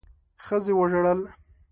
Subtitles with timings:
[0.45, 1.19] ښځې وژړل.